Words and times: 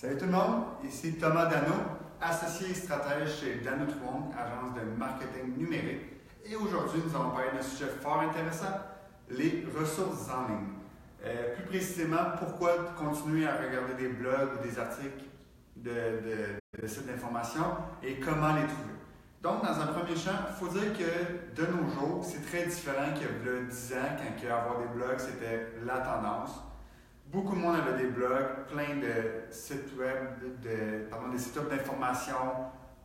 Salut 0.00 0.16
tout 0.16 0.26
le 0.26 0.30
monde, 0.30 0.62
ici 0.84 1.14
Thomas 1.14 1.46
Dano, 1.46 1.74
associé 2.20 2.72
stratège 2.72 3.40
chez 3.40 3.56
Dano 3.64 3.82
agence 3.82 4.74
de 4.76 4.96
marketing 4.96 5.58
numérique. 5.58 6.02
Et 6.46 6.54
aujourd'hui, 6.54 7.02
nous 7.04 7.16
allons 7.16 7.30
parler 7.30 7.50
d'un 7.52 7.62
sujet 7.62 7.90
fort 8.00 8.20
intéressant, 8.20 8.78
les 9.28 9.66
ressources 9.76 10.28
en 10.30 10.46
ligne. 10.46 10.68
Euh, 11.24 11.52
plus 11.56 11.64
précisément, 11.64 12.30
pourquoi 12.38 12.94
continuer 12.96 13.48
à 13.48 13.56
regarder 13.56 13.94
des 13.98 14.10
blogs 14.10 14.50
ou 14.60 14.68
des 14.68 14.78
articles 14.78 15.24
de, 15.74 16.86
sites 16.86 17.08
d'information 17.08 17.64
et 18.00 18.20
comment 18.20 18.54
les 18.54 18.68
trouver. 18.68 18.94
Donc, 19.42 19.64
dans 19.64 19.80
un 19.80 19.86
premier 19.88 20.14
champ, 20.14 20.46
il 20.48 20.54
faut 20.64 20.72
dire 20.72 20.92
que 20.92 21.60
de 21.60 21.66
nos 21.72 21.90
jours, 21.90 22.24
c'est 22.24 22.46
très 22.46 22.66
différent 22.66 23.12
qu'il 23.14 23.22
y 23.22 23.58
a 23.58 23.62
10 23.68 23.92
ans, 23.94 24.16
quand 24.16 24.48
avoir 24.48 24.78
des 24.78 24.96
blogs, 24.96 25.18
c'était 25.18 25.72
la 25.84 25.98
tendance. 25.98 26.67
Beaucoup 27.30 27.56
de 27.56 27.60
monde 27.60 27.76
avait 27.76 28.04
des 28.04 28.08
blogs, 28.08 28.64
plein 28.68 28.96
de 28.96 29.52
sites 29.52 29.94
web, 29.98 30.62
de, 30.62 31.10
pardon, 31.10 31.28
des 31.28 31.36
sites 31.36 31.58
web 31.58 31.68
d'information, 31.68 32.34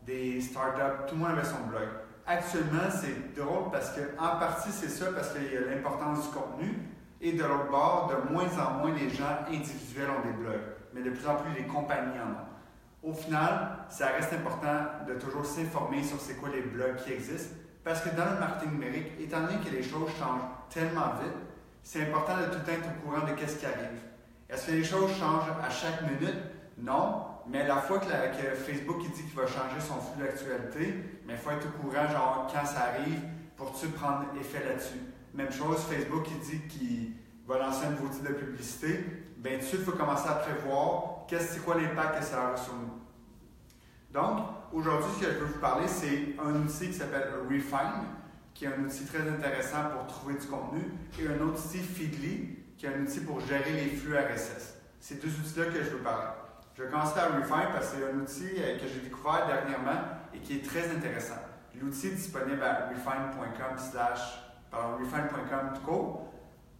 des 0.05 0.39
startups, 0.39 1.07
tout 1.09 1.15
le 1.15 1.19
monde 1.19 1.31
avait 1.31 1.43
son 1.43 1.67
blog. 1.67 1.89
Actuellement, 2.25 2.89
c'est 2.89 3.35
drôle 3.35 3.69
parce 3.69 3.89
que, 3.89 3.99
en 4.17 4.39
partie, 4.39 4.71
c'est 4.71 4.87
ça 4.87 5.07
parce 5.11 5.33
qu'il 5.33 5.51
y 5.51 5.57
a 5.57 5.75
l'importance 5.75 6.21
du 6.21 6.33
contenu, 6.33 6.73
et 7.19 7.33
de 7.33 7.43
l'autre 7.43 7.69
bord, 7.69 8.13
de 8.13 8.31
moins 8.31 8.47
en 8.65 8.75
moins 8.75 8.93
les 8.93 9.09
gens 9.09 9.39
individuels 9.49 10.09
ont 10.09 10.25
des 10.25 10.37
blogs, 10.37 10.71
mais 10.93 11.01
de 11.01 11.09
plus 11.09 11.27
en 11.27 11.35
plus 11.35 11.53
les 11.55 11.67
compagnies 11.67 12.19
en 12.21 12.31
ont. 12.31 13.11
Au 13.11 13.13
final, 13.13 13.79
ça 13.89 14.07
reste 14.07 14.31
important 14.31 14.85
de 15.05 15.15
toujours 15.15 15.45
s'informer 15.45 16.01
sur 16.01 16.21
c'est 16.21 16.35
quoi 16.35 16.47
les 16.47 16.61
blogs 16.61 16.95
qui 16.95 17.11
existent, 17.11 17.55
parce 17.83 17.99
que 17.99 18.15
dans 18.15 18.23
le 18.23 18.39
marketing 18.39 18.71
numérique, 18.71 19.19
étant 19.19 19.41
donné 19.41 19.57
que 19.57 19.69
les 19.69 19.83
choses 19.83 20.11
changent 20.17 20.47
tellement 20.69 21.11
vite, 21.21 21.35
c'est 21.81 22.03
important 22.03 22.37
de 22.37 22.45
tout 22.45 22.71
être 22.71 22.87
au 22.87 23.05
courant 23.05 23.25
de 23.25 23.45
ce 23.45 23.57
qui 23.57 23.65
arrive. 23.65 24.12
Est-ce 24.53 24.67
que 24.67 24.71
les 24.71 24.83
choses 24.83 25.11
changent 25.17 25.51
à 25.65 25.69
chaque 25.69 26.03
minute? 26.03 26.37
Non. 26.77 27.25
Mais 27.47 27.67
la 27.67 27.77
fois 27.77 27.99
que, 27.99 28.05
Facebook 28.05 28.99
dit 29.01 29.23
qu'il 29.23 29.35
va 29.35 29.47
changer 29.47 29.79
son 29.79 29.95
flux 29.95 30.23
d'actualité, 30.23 30.93
il 31.27 31.35
faut 31.35 31.49
être 31.49 31.65
au 31.65 31.81
courant, 31.81 32.07
genre, 32.07 32.47
quand 32.53 32.65
ça 32.65 32.91
arrive, 32.93 33.19
pour 33.57 33.73
tu 33.77 33.87
prendre 33.87 34.25
effet 34.39 34.63
là-dessus. 34.63 34.99
Même 35.33 35.51
chose, 35.51 35.79
Facebook 35.89 36.23
qui 36.23 36.35
dit 36.35 36.61
qu'il 36.67 37.13
va 37.47 37.57
lancer 37.57 37.87
un 37.87 37.91
nouveau 37.91 38.09
type 38.09 38.27
de 38.27 38.33
publicité, 38.33 39.03
bien 39.37 39.57
tu 39.57 39.75
il 39.75 39.83
faut 39.83 39.91
commencer 39.91 40.29
à 40.29 40.35
prévoir 40.35 41.25
qu'est-ce 41.27 41.59
quoi 41.61 41.75
l'impact 41.75 42.19
que 42.19 42.25
ça 42.25 42.45
aura 42.45 42.57
sur 42.57 42.73
nous. 42.75 42.93
Donc, 44.11 44.45
aujourd'hui, 44.71 45.09
ce 45.19 45.25
que 45.25 45.33
je 45.33 45.39
veux 45.39 45.45
vous 45.45 45.59
parler, 45.59 45.87
c'est 45.87 46.35
un 46.39 46.55
outil 46.61 46.87
qui 46.87 46.93
s'appelle 46.93 47.33
Refine, 47.49 48.05
qui 48.53 48.65
est 48.65 48.67
un 48.67 48.83
outil 48.83 49.05
très 49.05 49.27
intéressant 49.27 49.89
pour 49.91 50.05
trouver 50.05 50.35
du 50.35 50.45
contenu, 50.45 50.83
et 51.19 51.27
un 51.27 51.41
autre 51.41 51.59
outil 51.65 51.79
Feedly, 51.79 52.62
qui 52.77 52.85
est 52.85 52.89
un 52.89 53.01
outil 53.01 53.21
pour 53.21 53.39
gérer 53.41 53.71
les 53.71 53.89
flux 53.95 54.17
RSS. 54.17 54.75
C'est 54.99 55.21
deux 55.21 55.29
outils-là 55.29 55.65
que 55.65 55.83
je 55.83 55.89
veux 55.89 56.03
parler. 56.03 56.31
Je 56.75 56.83
vais 56.83 56.89
commencer 56.89 57.13
par 57.13 57.35
Refine 57.35 57.69
parce 57.71 57.91
que 57.91 57.97
c'est 57.97 58.11
un 58.11 58.19
outil 58.19 58.61
euh, 58.61 58.79
que 58.79 58.87
j'ai 58.87 59.01
découvert 59.01 59.45
dernièrement 59.45 60.01
et 60.33 60.39
qui 60.39 60.57
est 60.57 60.65
très 60.65 60.89
intéressant. 60.89 61.35
L'outil 61.79 62.07
est 62.07 62.11
disponible 62.11 62.63
à 62.63 62.89
refine.com 62.89 63.77
slash, 63.77 64.39
refine.com 64.71 65.73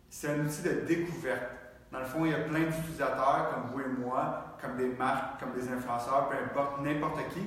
C'est 0.09 0.29
un 0.29 0.45
outil 0.45 0.61
de 0.63 0.85
découverte. 0.87 1.43
Dans 1.91 1.99
le 1.99 2.05
fond, 2.05 2.25
il 2.25 2.31
y 2.31 2.33
a 2.33 2.39
plein 2.39 2.61
d'utilisateurs 2.61 3.51
comme 3.53 3.71
vous 3.71 3.81
et 3.81 3.99
moi, 3.99 4.57
comme 4.61 4.77
des 4.77 4.87
marques, 4.87 5.39
comme 5.39 5.53
des 5.53 5.67
influenceurs, 5.67 6.29
peu 6.29 6.37
importe, 6.37 6.81
n'importe 6.81 7.19
qui 7.33 7.41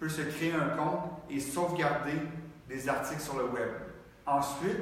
peut 0.00 0.08
se 0.08 0.22
créer 0.22 0.52
un 0.54 0.76
compte 0.76 1.22
et 1.30 1.38
sauvegarder 1.38 2.20
des 2.68 2.88
articles 2.88 3.20
sur 3.20 3.36
le 3.36 3.44
web. 3.44 3.68
Ensuite, 4.26 4.80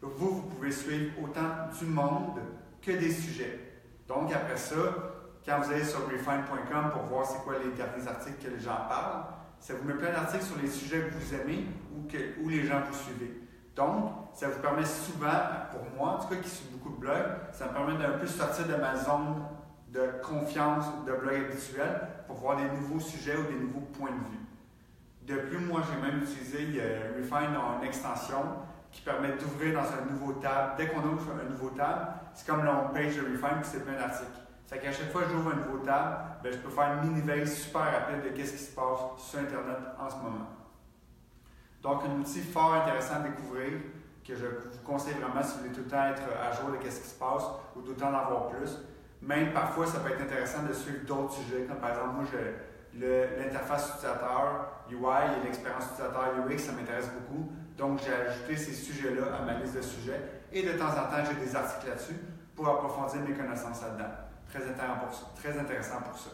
vous, 0.00 0.30
vous 0.30 0.42
pouvez 0.42 0.70
suivre 0.70 1.12
autant 1.22 1.68
du 1.76 1.86
monde 1.86 2.40
que 2.82 2.92
des 2.92 3.10
sujets. 3.10 3.58
Donc, 4.08 4.32
après 4.32 4.56
ça, 4.56 4.74
quand 5.44 5.60
vous 5.60 5.72
allez 5.72 5.84
sur 5.84 6.04
refine.com 6.06 6.90
pour 6.92 7.02
voir 7.02 7.26
c'est 7.26 7.42
quoi 7.44 7.54
les 7.62 7.70
derniers 7.70 8.06
articles 8.08 8.44
que 8.44 8.50
les 8.50 8.60
gens 8.60 8.86
parlent, 8.88 9.24
ça 9.58 9.74
vous 9.74 9.86
met 9.86 9.94
plein 9.94 10.12
d'articles 10.12 10.44
sur 10.44 10.56
les 10.60 10.68
sujets 10.68 11.00
que 11.00 11.14
vous 11.14 11.34
aimez 11.34 11.66
ou 11.94 12.08
que 12.08 12.40
où 12.42 12.48
les 12.48 12.64
gens 12.64 12.80
vous 12.86 12.96
suivez. 12.96 13.40
Donc, 13.76 14.12
ça 14.34 14.48
vous 14.48 14.60
permet 14.60 14.84
souvent, 14.84 15.40
pour 15.70 15.82
moi, 15.96 16.16
en 16.16 16.18
tout 16.18 16.28
cas 16.28 16.36
qui 16.36 16.48
suis 16.48 16.66
beaucoup 16.72 16.94
de 16.94 17.00
blogs, 17.00 17.36
ça 17.52 17.66
me 17.66 17.72
permet 17.72 17.96
d'un 17.96 18.18
peu 18.18 18.26
sortir 18.26 18.66
de 18.66 18.74
ma 18.74 18.96
zone 18.96 19.42
de 19.92 20.20
confiance 20.22 20.84
de 21.06 21.12
blog 21.12 21.34
habituel 21.34 22.00
pour 22.26 22.36
voir 22.36 22.56
des 22.56 22.70
nouveaux 22.76 23.00
sujets 23.00 23.36
ou 23.36 23.44
des 23.44 23.58
nouveaux 23.58 23.86
points 23.92 24.10
de 24.10 24.30
vue. 24.30 24.40
De 25.22 25.48
plus, 25.48 25.58
moi, 25.58 25.82
j'ai 25.88 26.00
même 26.00 26.22
utilisé 26.22 26.80
euh, 26.80 27.12
Refine 27.18 27.56
en 27.56 27.82
extension 27.82 28.42
qui 28.92 29.02
permet 29.02 29.32
d'ouvrir 29.32 29.74
dans 29.74 29.88
un 29.88 30.10
nouveau 30.10 30.32
tab. 30.34 30.76
Dès 30.76 30.88
qu'on 30.88 31.02
ouvre 31.02 31.32
un 31.32 31.48
nouveau 31.48 31.70
tab, 31.70 32.14
c'est 32.34 32.46
comme 32.46 32.64
l'home 32.64 32.92
page 32.92 33.16
de 33.16 33.22
Refine, 33.22 33.60
puis 33.60 33.70
c'est 33.70 33.84
plein 33.84 33.98
d'articles. 33.98 34.30
C'est 34.66 34.80
qu'à 34.80 34.92
chaque 34.92 35.10
fois 35.10 35.22
que 35.22 35.30
j'ouvre 35.30 35.52
un 35.52 35.56
nouveau 35.56 35.78
tab, 35.78 36.42
ben, 36.42 36.52
je 36.52 36.58
peux 36.58 36.70
faire 36.70 36.92
une 36.94 37.10
mini-veille 37.10 37.46
super 37.46 37.82
rapide 37.82 38.32
de 38.32 38.44
ce 38.44 38.52
qui 38.52 38.58
se 38.58 38.74
passe 38.74 39.00
sur 39.18 39.40
Internet 39.40 39.78
en 39.98 40.08
ce 40.08 40.16
moment. 40.16 40.46
Donc, 41.82 42.02
un 42.04 42.20
outil 42.20 42.40
fort 42.40 42.74
intéressant 42.74 43.16
à 43.16 43.20
découvrir 43.20 43.80
que 44.26 44.36
je 44.36 44.46
vous 44.46 44.78
conseille 44.84 45.14
vraiment 45.14 45.42
si 45.42 45.54
vous 45.54 45.62
voulez 45.64 45.72
tout 45.72 45.82
le 45.84 45.90
temps 45.90 46.04
être 46.04 46.22
à 46.40 46.52
jour 46.52 46.70
de 46.70 46.90
ce 46.90 47.00
qui 47.00 47.08
se 47.08 47.18
passe 47.18 47.44
ou 47.74 47.80
tout 47.80 47.90
le 47.90 47.96
temps 47.96 48.10
en 48.10 48.18
avoir 48.18 48.48
plus. 48.48 48.78
Même 49.22 49.52
parfois, 49.52 49.86
ça 49.86 50.00
peut 50.00 50.12
être 50.12 50.22
intéressant 50.22 50.62
de 50.62 50.72
suivre 50.72 51.04
d'autres 51.06 51.32
sujets, 51.32 51.64
comme 51.64 51.78
par 51.78 51.90
exemple, 51.90 52.14
moi, 52.16 52.24
l'interface 52.94 53.90
utilisateur 53.90 54.84
UI 54.90 55.40
et 55.40 55.44
l'expérience 55.44 55.84
utilisateur 55.86 56.46
UX, 56.46 56.58
ça 56.58 56.72
m'intéresse 56.72 57.10
beaucoup. 57.10 57.52
Donc, 57.80 58.00
j'ai 58.04 58.12
ajouté 58.12 58.56
ces 58.56 58.74
sujets-là 58.74 59.36
à 59.40 59.42
ma 59.42 59.54
liste 59.54 59.74
de 59.74 59.80
sujets 59.80 60.20
et 60.52 60.62
de 60.62 60.72
temps 60.72 60.90
en 60.90 61.08
temps, 61.10 61.24
j'ai 61.26 61.46
des 61.46 61.56
articles 61.56 61.88
là-dessus 61.88 62.16
pour 62.54 62.68
approfondir 62.68 63.22
mes 63.22 63.34
connaissances 63.34 63.80
là-dedans. 63.80 64.10
Très 64.52 65.58
intéressant 65.58 66.02
pour 66.02 66.18
ça. 66.18 66.30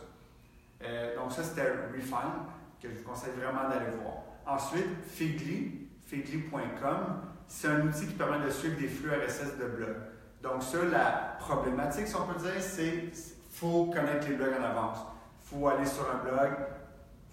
Euh, 0.83 1.15
donc, 1.15 1.31
ça, 1.31 1.45
c'était 1.45 1.71
Refine, 1.95 2.49
que 2.83 2.91
je 2.91 2.97
vous 2.97 3.09
conseille 3.09 3.31
vraiment 3.41 3.69
d'aller 3.69 3.93
voir. 4.03 4.25
Ensuite, 4.45 5.05
Figly, 5.07 5.87
figly.com, 6.07 7.23
c'est 7.47 7.69
un 7.69 7.83
outil 7.83 8.09
qui 8.09 8.15
permet 8.15 8.45
de 8.45 8.51
suivre 8.51 8.77
des 8.77 8.89
flux 8.89 9.11
RSS 9.11 9.57
de 9.57 9.67
blogs. 9.67 9.97
Donc, 10.43 10.65
ça, 10.65 10.78
la 10.91 11.37
problématique, 11.39 12.09
si 12.09 12.17
on 12.17 12.27
peut 12.27 12.41
dire, 12.41 12.61
c'est 12.61 12.91
qu'il 13.13 13.34
faut 13.53 13.87
connaître 13.87 14.27
les 14.28 14.34
blogs 14.34 14.55
en 14.61 14.65
avance. 14.65 14.99
Il 15.45 15.57
faut 15.57 15.69
aller 15.69 15.87
sur 15.87 16.11
un 16.11 16.25
blog, 16.25 16.57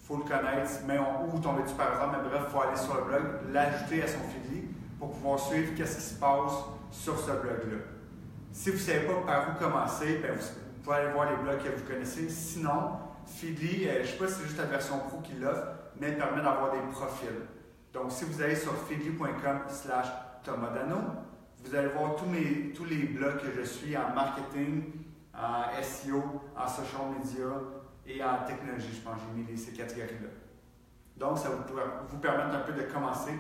faut 0.03 0.17
le 0.17 0.23
connaître, 0.23 0.69
mais 0.85 0.99
on, 0.99 1.33
ou 1.33 1.39
tomber 1.39 1.63
dessus 1.63 1.75
par 1.75 2.11
mais 2.11 2.29
bref, 2.29 2.43
il 2.47 2.51
faut 2.51 2.61
aller 2.61 2.77
sur 2.77 2.95
le 2.95 3.03
blog, 3.03 3.21
l'ajouter 3.51 4.03
à 4.03 4.07
son 4.07 4.19
Feedly 4.19 4.67
pour 4.99 5.11
pouvoir 5.11 5.39
suivre 5.39 5.73
qu'est-ce 5.75 5.95
qui 5.95 6.01
se 6.01 6.19
passe 6.19 6.53
sur 6.91 7.17
ce 7.17 7.31
blog-là. 7.31 7.77
Si 8.51 8.69
vous 8.69 8.75
ne 8.75 8.81
savez 8.81 9.07
pas 9.07 9.13
par 9.25 9.49
où 9.49 9.63
commencer, 9.63 10.19
ben, 10.21 10.35
vous 10.35 10.83
pouvez 10.83 10.95
aller 10.97 11.11
voir 11.13 11.31
les 11.31 11.37
blogs 11.37 11.63
que 11.63 11.69
vous 11.69 11.87
connaissez. 11.87 12.29
Sinon, 12.29 12.99
Feedly, 13.25 13.87
euh, 13.87 13.95
je 13.95 13.99
ne 13.99 14.05
sais 14.05 14.17
pas 14.17 14.27
si 14.27 14.33
c'est 14.33 14.43
juste 14.43 14.57
la 14.57 14.65
version 14.65 14.99
pro 14.99 15.19
qui 15.21 15.33
l'offre, 15.33 15.63
mais 15.99 16.09
elle 16.09 16.17
permet 16.17 16.41
d'avoir 16.41 16.71
des 16.71 16.79
profils. 16.91 17.29
Donc, 17.93 18.11
si 18.11 18.25
vous 18.25 18.41
allez 18.41 18.55
sur 18.55 18.73
feedly.com 18.87 19.61
slash 19.69 20.07
tomadano, 20.43 20.97
vous 21.63 21.75
allez 21.75 21.87
voir 21.89 22.15
tous, 22.15 22.25
mes, 22.25 22.73
tous 22.73 22.85
les 22.85 23.03
blogs 23.03 23.37
que 23.37 23.51
je 23.55 23.63
suis 23.63 23.95
en 23.95 24.13
marketing, 24.13 24.83
en 25.33 25.81
SEO, 25.81 26.23
en 26.57 26.67
social 26.67 27.07
media, 27.17 27.45
et 28.05 28.23
en 28.23 28.43
technologie, 28.45 28.89
je 28.93 29.01
pense, 29.01 29.19
j'ai 29.21 29.53
mis 29.53 29.57
ces 29.57 29.71
catégories-là. 29.71 30.29
Donc, 31.17 31.37
ça 31.37 31.49
va 31.49 31.55
vous 32.09 32.17
permettre 32.17 32.55
un 32.55 32.59
peu 32.59 32.73
de 32.73 32.83
commencer 32.83 33.31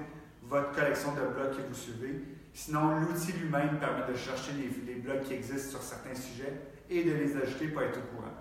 votre 0.43 0.71
collection 0.71 1.13
de 1.13 1.21
blogs 1.21 1.55
que 1.55 1.67
vous 1.67 1.73
suivez. 1.73 2.23
Sinon, 2.53 2.99
l'outil 2.99 3.33
lui-même 3.33 3.79
permet 3.79 4.05
de 4.07 4.15
chercher 4.15 4.51
les, 4.53 4.95
blogs 4.95 5.23
qui 5.23 5.33
existent 5.33 5.71
sur 5.71 5.81
certains 5.81 6.15
sujets 6.15 6.53
et 6.89 7.03
de 7.03 7.11
les 7.11 7.35
ajouter 7.35 7.69
pour 7.69 7.81
être 7.81 7.97
au 7.97 8.15
courant. 8.15 8.31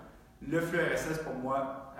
Le 0.47 0.59
flux 0.61 0.79
RSS, 0.79 1.19
pour 1.23 1.33
moi, 1.35 1.93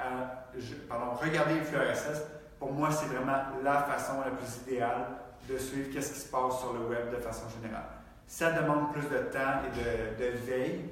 pardon, 0.88 1.14
regarder 1.14 1.56
le 1.56 1.64
flux 1.64 1.78
RSS, 1.78 2.22
pour 2.60 2.72
moi, 2.72 2.92
c'est 2.92 3.08
vraiment 3.08 3.38
la 3.64 3.82
façon 3.84 4.22
la 4.24 4.32
plus 4.32 4.62
idéale 4.68 5.08
de 5.50 5.58
suivre 5.58 5.90
qu'est-ce 5.92 6.14
qui 6.14 6.20
se 6.20 6.30
passe 6.30 6.60
sur 6.60 6.74
le 6.74 6.86
web 6.86 7.12
de 7.12 7.18
façon 7.18 7.46
générale. 7.50 7.86
Ça 8.28 8.52
demande 8.52 8.94
plus 8.94 9.04
de 9.04 9.18
temps 9.32 9.62
et 9.66 10.22
de 10.22 10.38
veille, 10.38 10.90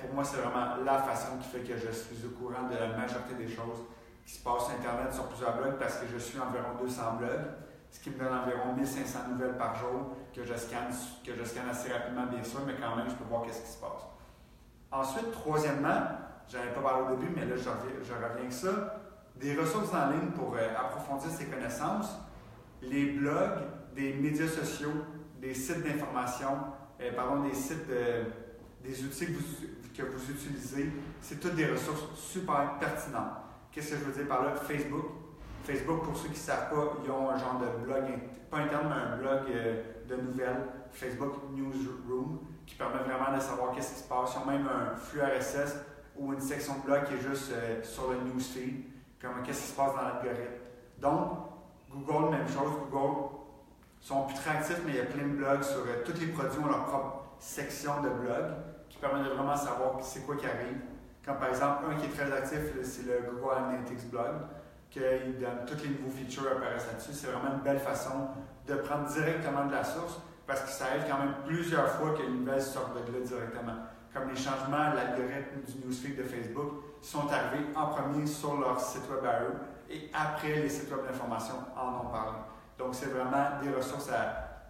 pour 0.00 0.14
moi, 0.14 0.24
c'est 0.24 0.38
vraiment 0.38 0.76
la 0.84 0.98
façon 0.98 1.36
qui 1.40 1.48
fait 1.48 1.60
que 1.60 1.76
je 1.76 1.90
suis 1.90 2.24
au 2.26 2.30
courant 2.30 2.68
de 2.68 2.76
la 2.76 2.96
majorité 2.96 3.34
des 3.34 3.48
choses 3.48 3.84
qui 4.24 4.34
se 4.34 4.42
passent 4.42 4.66
sur 4.66 4.74
Internet 4.74 5.12
sur 5.12 5.28
plusieurs 5.28 5.56
blogs 5.56 5.78
parce 5.78 5.96
que 5.96 6.06
je 6.12 6.18
suis 6.18 6.38
environ 6.38 6.74
200 6.80 7.16
blogs, 7.18 7.46
ce 7.90 8.00
qui 8.00 8.10
me 8.10 8.18
donne 8.18 8.34
environ 8.34 8.74
1500 8.74 9.18
nouvelles 9.30 9.56
par 9.56 9.74
jour 9.74 10.16
que 10.34 10.44
je 10.44 10.54
scanne, 10.54 10.92
que 11.24 11.34
je 11.34 11.44
scanne 11.44 11.68
assez 11.70 11.92
rapidement, 11.92 12.26
bien 12.26 12.44
sûr, 12.44 12.60
mais 12.66 12.74
quand 12.74 12.94
même, 12.96 13.08
je 13.08 13.14
peux 13.14 13.24
voir 13.24 13.42
qu'est-ce 13.42 13.62
qui 13.62 13.72
se 13.72 13.80
passe. 13.80 14.04
Ensuite, 14.90 15.32
troisièmement, 15.32 16.00
je 16.48 16.56
n'avais 16.56 16.72
pas 16.72 16.80
parlé 16.80 17.12
au 17.12 17.16
début, 17.16 17.32
mais 17.34 17.44
là, 17.46 17.56
je 17.56 17.68
reviens, 17.68 18.28
avec 18.36 18.52
ça, 18.52 18.68
des 19.36 19.54
ressources 19.56 19.92
en 19.94 20.10
ligne 20.10 20.30
pour 20.34 20.54
euh, 20.54 20.68
approfondir 20.78 21.30
ses 21.30 21.46
connaissances, 21.46 22.18
les 22.82 23.12
blogs, 23.12 23.60
des 23.94 24.14
médias 24.14 24.48
sociaux, 24.48 24.92
des 25.40 25.54
sites 25.54 25.82
d'information, 25.82 26.50
euh, 27.00 27.12
pardon, 27.14 27.42
des 27.42 27.54
sites 27.54 27.88
de 27.88 28.24
des 28.88 29.04
outils 29.04 29.26
que 29.26 30.02
vous, 30.02 30.30
utilisez, 30.30 30.90
c'est 31.20 31.38
toutes 31.38 31.54
des 31.54 31.66
ressources 31.66 32.04
super 32.14 32.78
pertinentes. 32.78 33.32
Qu'est-ce 33.70 33.90
que 33.90 33.96
je 33.98 34.04
veux 34.04 34.12
dire 34.12 34.26
par 34.26 34.44
là? 34.44 34.54
Facebook. 34.54 35.04
Facebook, 35.62 36.04
pour 36.04 36.16
ceux 36.16 36.28
qui 36.28 36.34
ne 36.34 36.36
savent 36.36 36.70
pas, 36.70 36.94
ils 37.04 37.10
ont 37.10 37.28
un 37.28 37.36
genre 37.36 37.60
de 37.60 37.84
blog, 37.84 38.04
pas 38.50 38.58
interne, 38.58 38.86
mais 38.88 39.14
un 39.14 39.16
blog 39.18 39.40
euh, 39.50 39.82
de 40.08 40.16
nouvelles, 40.16 40.64
Facebook 40.90 41.34
Newsroom, 41.52 42.38
qui 42.64 42.76
permet 42.76 43.00
vraiment 43.00 43.36
de 43.36 43.40
savoir 43.42 43.72
qu'est-ce 43.74 43.92
qui 43.92 44.00
se 44.00 44.08
passe. 44.08 44.34
Ils 44.34 44.38
ont 44.38 44.50
même 44.50 44.66
un 44.66 44.96
flux 44.96 45.20
RSS 45.20 45.76
ou 46.16 46.32
une 46.32 46.40
section 46.40 46.78
de 46.78 46.84
blog 46.86 47.04
qui 47.04 47.14
est 47.14 47.20
juste 47.20 47.52
euh, 47.52 47.82
sur 47.82 48.10
le 48.10 48.16
newsfeed, 48.20 48.84
comme 49.20 49.42
qu'est-ce 49.44 49.60
qui 49.60 49.68
se 49.68 49.76
passe 49.76 49.94
dans 49.94 50.02
l'algorithme. 50.02 50.54
Donc, 50.98 51.30
Google, 51.90 52.30
même 52.30 52.48
chose, 52.48 52.70
Google 52.90 53.34
sont 54.00 54.22
plus 54.22 54.36
très 54.36 54.50
actifs, 54.50 54.80
mais 54.86 54.92
il 54.92 54.96
y 54.96 55.00
a 55.00 55.04
plein 55.04 55.24
de 55.24 55.34
blogs 55.34 55.62
sur 55.62 55.80
euh, 55.80 56.02
tous 56.06 56.18
les 56.18 56.28
produits 56.28 56.60
ont 56.60 56.68
leur 56.68 56.86
propre 56.86 57.24
section 57.38 58.00
de 58.00 58.08
blog 58.08 58.44
qui 58.88 58.98
permet 58.98 59.24
de 59.24 59.30
vraiment 59.30 59.56
savoir 59.56 59.98
c'est 60.02 60.24
quoi 60.26 60.36
qui 60.36 60.46
arrive. 60.46 60.80
Comme 61.24 61.38
par 61.38 61.48
exemple, 61.48 61.84
un 61.90 61.94
qui 61.96 62.06
est 62.06 62.16
très 62.16 62.32
actif, 62.32 62.58
c'est 62.82 63.02
le 63.02 63.30
Google 63.30 63.54
Analytics 63.56 64.10
blog, 64.10 64.34
qui 64.90 65.00
donne 65.00 65.66
tous 65.66 65.82
les 65.82 65.90
nouveaux 65.90 66.10
features 66.10 66.50
apparaissent 66.50 66.86
là-dessus. 66.86 67.12
C'est 67.12 67.26
vraiment 67.26 67.54
une 67.54 67.62
belle 67.62 67.78
façon 67.78 68.28
de 68.66 68.74
prendre 68.76 69.08
directement 69.08 69.66
de 69.66 69.72
la 69.72 69.84
source 69.84 70.20
parce 70.46 70.62
que 70.62 70.70
ça 70.70 70.86
arrive 70.86 71.04
quand 71.08 71.18
même 71.18 71.34
plusieurs 71.44 71.88
fois 71.90 72.12
que 72.12 72.22
les 72.22 72.30
nouvelles 72.30 72.62
sortent 72.62 72.94
de 72.94 73.12
là 73.12 73.20
directement. 73.24 73.76
Comme 74.14 74.30
les 74.30 74.36
changements 74.36 74.78
à 74.78 74.94
l'algorithme 74.94 75.60
du 75.66 75.86
newsfeed 75.86 76.16
de 76.16 76.22
Facebook 76.22 76.82
sont 77.02 77.28
arrivés 77.30 77.66
en 77.76 77.88
premier 77.88 78.26
sur 78.26 78.58
leur 78.58 78.80
site 78.80 79.02
web 79.10 79.24
à 79.26 79.42
eux 79.42 79.54
et 79.90 80.10
après 80.14 80.54
les 80.54 80.68
sites 80.68 80.90
web 80.90 81.06
d'information 81.06 81.54
en 81.76 82.06
ont 82.06 82.10
parlé. 82.10 82.38
Donc 82.78 82.94
c'est 82.94 83.06
vraiment 83.10 83.60
des 83.62 83.70
ressources 83.70 84.10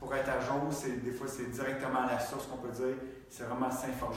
pour 0.00 0.14
être 0.14 0.28
à 0.28 0.40
jour. 0.40 0.68
Des 1.04 1.12
fois, 1.12 1.26
c'est 1.28 1.50
directement 1.50 2.00
à 2.00 2.12
la 2.12 2.20
source 2.20 2.46
qu'on 2.46 2.56
peut 2.56 2.72
dire. 2.72 2.96
C'est 3.28 3.44
vraiment 3.44 3.70
s'informer. 3.70 4.16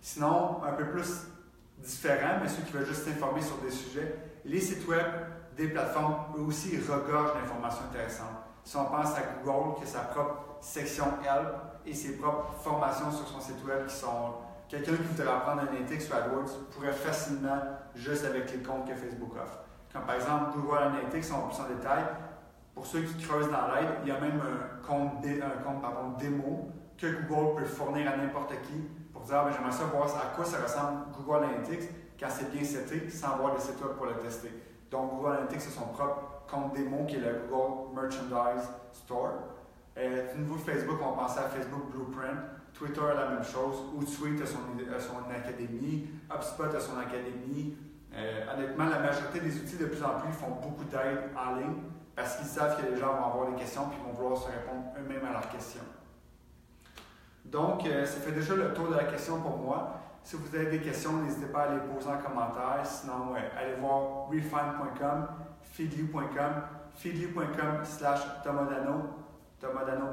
Sinon, 0.00 0.62
un 0.64 0.72
peu 0.72 0.86
plus 0.86 1.26
différent, 1.78 2.38
mais 2.42 2.48
ceux 2.48 2.62
qui 2.62 2.72
veulent 2.72 2.86
juste 2.86 3.04
s'informer 3.04 3.42
sur 3.42 3.58
des 3.58 3.70
sujets, 3.70 4.14
les 4.44 4.60
sites 4.60 4.86
web 4.88 5.06
des 5.56 5.68
plateformes, 5.68 6.16
eux 6.36 6.42
aussi, 6.42 6.76
regorgent 6.76 7.34
d'informations 7.34 7.84
intéressantes. 7.90 8.36
Si 8.62 8.76
on 8.76 8.84
pense 8.86 9.16
à 9.16 9.22
Google, 9.42 9.76
qui 9.76 9.84
a 9.84 9.86
sa 9.86 10.00
propre 10.00 10.58
section 10.60 11.04
Help 11.24 11.48
et 11.86 11.94
ses 11.94 12.16
propres 12.16 12.52
formations 12.62 13.10
sur 13.10 13.26
son 13.26 13.40
site 13.40 13.64
web 13.64 13.86
qui 13.86 13.94
sont. 13.94 14.34
Quelqu'un 14.68 14.96
qui 14.96 15.02
voudrait 15.02 15.32
apprendre 15.32 15.62
Analytics 15.62 16.10
ou 16.10 16.14
AdWords 16.14 16.50
pourrait 16.72 16.92
facilement, 16.92 17.60
juste 17.94 18.24
avec 18.24 18.50
les 18.52 18.58
comptes 18.58 18.88
que 18.88 18.94
Facebook 18.94 19.30
offre. 19.36 19.60
Comme 19.92 20.02
par 20.02 20.16
exemple 20.16 20.58
Google 20.58 20.78
Analytics, 20.78 21.32
on 21.32 21.48
plus 21.48 21.60
en 21.60 21.68
détail. 21.68 22.04
Pour 22.76 22.84
ceux 22.86 23.00
qui 23.00 23.24
creusent 23.24 23.50
dans 23.50 23.74
l'aide, 23.74 23.88
il 24.02 24.08
y 24.08 24.12
a 24.12 24.20
même 24.20 24.38
un 24.38 24.86
compte, 24.86 25.24
un 25.24 25.90
compte 25.90 26.18
démo 26.18 26.68
que 26.98 27.06
Google 27.26 27.62
peut 27.62 27.64
fournir 27.64 28.12
à 28.12 28.18
n'importe 28.18 28.52
qui 28.62 28.74
pour 29.14 29.22
dire 29.22 29.44
ah, 29.46 29.50
j'aimerais 29.50 29.72
savoir 29.72 30.06
à 30.14 30.36
quoi 30.36 30.44
ça 30.44 30.58
ressemble 30.62 31.06
Google 31.16 31.44
Analytics 31.44 31.88
quand 32.20 32.28
c'est 32.28 32.52
bien 32.52 32.62
seté 32.62 33.08
sans 33.08 33.32
avoir 33.32 33.58
site 33.58 33.82
web 33.82 33.96
pour 33.96 34.04
le 34.04 34.16
tester. 34.16 34.52
Donc 34.90 35.10
Google 35.10 35.36
Analytics, 35.38 35.62
c'est 35.62 35.70
son 35.70 35.86
propre 35.86 36.44
compte 36.50 36.74
démo 36.74 37.06
qui 37.06 37.16
est 37.16 37.20
le 37.20 37.46
Google 37.48 37.98
Merchandise 37.98 38.68
Store. 38.92 39.32
Euh, 39.96 40.34
au 40.34 40.38
niveau 40.38 40.56
de 40.56 40.60
Facebook, 40.60 40.98
on 41.02 41.16
pensait 41.16 41.40
à 41.40 41.48
Facebook 41.48 41.90
Blueprint. 41.90 42.38
Twitter 42.74 43.00
a 43.00 43.14
la 43.14 43.30
même 43.30 43.44
chose. 43.44 43.86
Hootsuite 43.96 44.42
a 44.42 44.44
son, 44.44 44.58
a 44.94 45.00
son 45.00 45.30
académie. 45.34 46.10
HubSpot 46.30 46.76
a 46.76 46.80
son 46.80 46.98
académie. 46.98 47.74
Euh, 48.14 48.44
honnêtement, 48.54 48.84
la 48.84 48.98
majorité 48.98 49.40
des 49.40 49.56
outils 49.56 49.78
de 49.78 49.86
plus 49.86 50.02
en 50.02 50.20
plus 50.20 50.32
font 50.34 50.60
beaucoup 50.62 50.84
d'aide 50.84 51.30
en 51.34 51.56
ligne 51.56 51.76
parce 52.16 52.36
qu'ils 52.36 52.46
savent 52.46 52.80
que 52.80 52.90
les 52.90 52.98
gens 52.98 53.12
vont 53.14 53.26
avoir 53.26 53.50
des 53.50 53.56
questions 53.56 53.82
et 53.92 54.04
vont 54.04 54.12
vouloir 54.12 54.36
se 54.38 54.46
répondre 54.46 54.86
eux-mêmes 54.98 55.24
à 55.26 55.32
leurs 55.32 55.48
questions. 55.50 55.84
Donc, 57.44 57.86
euh, 57.86 58.04
ça 58.04 58.18
fait 58.20 58.32
déjà 58.32 58.56
le 58.56 58.72
tour 58.72 58.88
de 58.88 58.96
la 58.96 59.04
question 59.04 59.40
pour 59.40 59.58
moi. 59.58 60.00
Si 60.24 60.34
vous 60.34 60.56
avez 60.56 60.66
des 60.66 60.80
questions, 60.80 61.12
n'hésitez 61.12 61.46
pas 61.46 61.64
à 61.64 61.74
les 61.74 61.80
poser 61.80 62.08
en 62.08 62.16
commentaire. 62.16 62.80
Sinon, 62.84 63.34
allez 63.56 63.74
voir 63.74 64.26
refine.com, 64.28 65.28
feedly.com, 65.62 66.52
feedly.com 66.96 67.84
slash 67.84 68.20
tomodano 68.42 69.26
Tomadano 69.60 70.06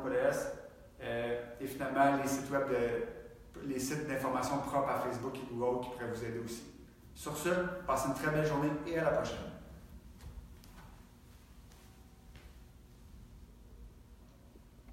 euh, 1.01 1.41
et 1.59 1.67
finalement 1.67 2.17
les 2.21 2.29
sites 2.29 2.49
web 2.49 2.69
de, 2.69 3.67
les 3.67 3.79
sites 3.79 4.07
d'information 4.07 4.57
propres 4.59 4.89
à 4.89 4.99
Facebook 4.99 5.35
et 5.35 5.53
Google 5.53 5.81
qui 5.81 5.89
pourraient 5.91 6.11
vous 6.13 6.23
aider 6.23 6.39
aussi. 6.39 6.63
Sur 7.13 7.35
ce, 7.35 7.49
passez 7.85 8.07
une 8.07 8.13
très 8.13 8.31
belle 8.31 8.45
journée 8.45 8.71
et 8.87 8.99
à 8.99 9.03
la 9.05 9.11
prochaine. 9.11 9.52